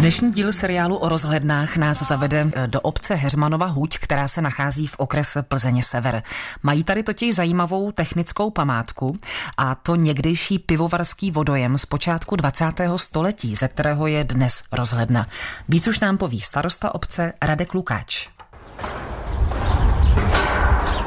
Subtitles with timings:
[0.00, 4.86] Dnešní díl seriálu o rozhlednách nás zavede eh, do obce Heřmanova Huť, která se nachází
[4.86, 6.22] v okrese Plzeně Sever.
[6.62, 9.18] Mají tady totiž zajímavou technickou památku
[9.56, 12.64] a to někdejší pivovarský vodojem z počátku 20.
[12.96, 15.26] století, ze kterého je dnes rozhledna.
[15.68, 18.29] Víc už nám poví starosta obce Radek Lukáč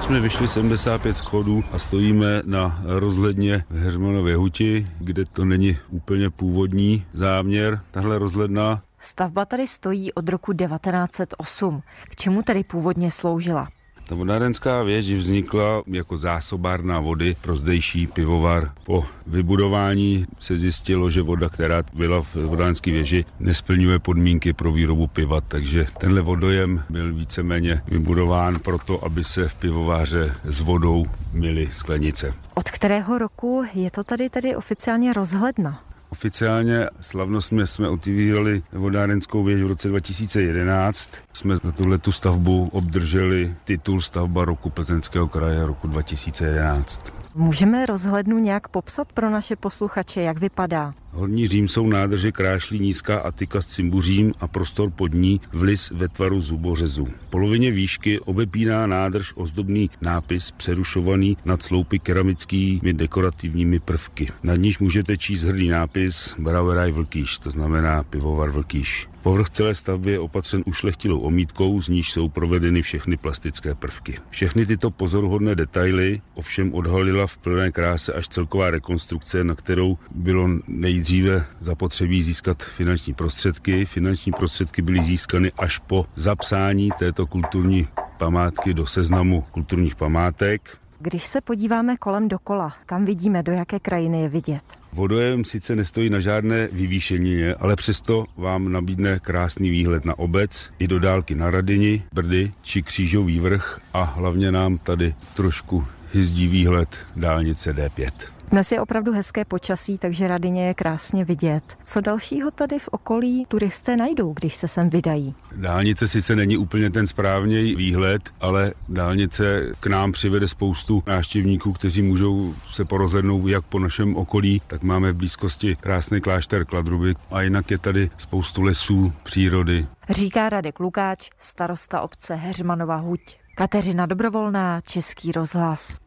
[0.04, 6.30] jsme vyšli 75 schodů a stojíme na rozhledně v Heřmanově huti, kde to není úplně
[6.30, 8.82] původní záměr, tahle rozhledna.
[9.00, 11.84] Stavba tady stojí od roku 1908.
[12.10, 13.68] K čemu tedy původně sloužila?
[14.08, 18.72] Ta vodárenská věž vznikla jako zásobárna vody pro zdejší pivovar.
[18.84, 25.08] Po vybudování se zjistilo, že voda, která byla v vodárenské věži, nesplňuje podmínky pro výrobu
[25.08, 31.70] piva, takže tenhle vodojem byl víceméně vybudován proto, aby se v pivováře s vodou myly
[31.72, 32.34] sklenice.
[32.54, 35.84] Od kterého roku je to tady tedy oficiálně rozhledna?
[36.10, 41.10] Oficiálně slavnostně jsme otvírali vodárenskou věž v roce 2011.
[41.36, 47.14] Jsme na tuhle tu stavbu obdrželi titul stavba roku Plzeňského kraje roku 2011.
[47.36, 50.94] Můžeme rozhlednu nějak popsat pro naše posluchače, jak vypadá?
[51.12, 56.08] Horní Řím jsou nádrže Krášlí nízká Atika s Cimbuřím a prostor pod ní vlis ve
[56.08, 57.06] tvaru zubořezu.
[57.06, 64.28] V polovině výšky obepíná nádrž ozdobný nápis přerušovaný nad sloupy keramickými dekorativními prvky.
[64.44, 69.13] Nad níž můžete číst hrdý nápis Brauerei Vlkýš, to znamená pivovar Vlkýš.
[69.24, 74.18] Povrch celé stavby je opatřen ušlechtilou omítkou, z níž jsou provedeny všechny plastické prvky.
[74.30, 80.50] Všechny tyto pozoruhodné detaily ovšem odhalila v plné kráse až celková rekonstrukce, na kterou bylo
[80.68, 83.86] nejdříve zapotřebí získat finanční prostředky.
[83.86, 87.88] Finanční prostředky byly získány až po zapsání této kulturní
[88.18, 90.83] památky do seznamu kulturních památek.
[91.04, 94.64] Když se podíváme kolem dokola, kam vidíme, do jaké krajiny je vidět?
[94.94, 100.88] Vodojem sice nestojí na žádné vyvýšenině, ale přesto vám nabídne krásný výhled na obec i
[100.88, 106.98] do dálky na Radini, Brdy či Křížový vrch a hlavně nám tady trošku hyzdí výhled
[107.16, 108.12] dálnice D5.
[108.54, 111.64] Dnes je opravdu hezké počasí, takže Radině je krásně vidět.
[111.84, 115.36] Co dalšího tady v okolí turisté najdou, když se sem vydají?
[115.56, 122.02] Dálnice sice není úplně ten správný výhled, ale dálnice k nám přivede spoustu návštěvníků, kteří
[122.02, 127.42] můžou se porozhlednout jak po našem okolí, tak máme v blízkosti krásný klášter Kladruby a
[127.42, 129.88] jinak je tady spoustu lesů, přírody.
[130.10, 133.43] Říká Radek Lukáč, starosta obce Heřmanova Huť.
[133.56, 135.98] Kateřina Dobrovolná, Český rozhlas.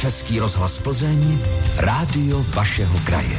[0.00, 1.38] Český rozhlas Plzeň,
[1.76, 3.38] rádio vašeho kraje.